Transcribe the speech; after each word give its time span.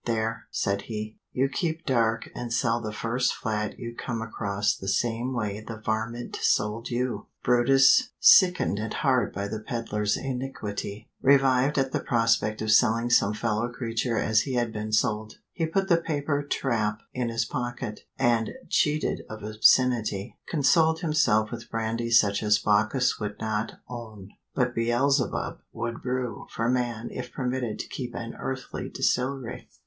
"There," 0.05 0.47
said 0.49 0.81
he, 0.89 1.19
you 1.31 1.47
keep 1.47 1.85
dark 1.85 2.27
and 2.33 2.51
sell 2.51 2.81
the 2.81 2.91
first 2.91 3.35
flat 3.35 3.77
you 3.77 3.93
come 3.95 4.19
across 4.19 4.75
the 4.75 4.87
same 4.87 5.31
way 5.31 5.59
the 5.59 5.77
varmint 5.79 6.37
sold 6.41 6.89
you. 6.89 7.27
brutus, 7.43 8.09
sickened 8.19 8.79
at 8.79 8.95
heart 9.05 9.31
by 9.31 9.47
the 9.47 9.59
peddler's 9.59 10.17
iniquity, 10.17 11.07
revived 11.21 11.77
at 11.77 11.91
the 11.91 11.99
prospect 11.99 12.63
of 12.63 12.71
selling 12.71 13.11
some 13.11 13.35
fellow 13.35 13.69
creature 13.71 14.17
as 14.17 14.41
he 14.41 14.55
had 14.55 14.73
been 14.73 14.91
sold. 14.91 15.35
He 15.51 15.67
put 15.67 15.87
the 15.87 16.01
paper 16.01 16.41
trap 16.41 16.97
in 17.13 17.29
his 17.29 17.45
pocket; 17.45 17.99
and, 18.17 18.49
cheated 18.69 19.21
of 19.29 19.43
obscenity, 19.43 20.35
consoled 20.47 21.01
himself 21.01 21.51
with 21.51 21.69
brandy 21.69 22.09
such 22.09 22.41
as 22.41 22.57
Bacchus 22.57 23.19
would 23.19 23.39
not 23.39 23.73
own, 23.87 24.29
but 24.55 24.73
Beelzebub 24.73 25.59
would 25.71 26.01
brew 26.01 26.47
for 26.49 26.67
man 26.71 27.09
if 27.11 27.31
permitted 27.31 27.77
to 27.77 27.87
keep 27.87 28.15
an 28.15 28.33
earthly 28.39 28.89
distillery. 28.89 29.69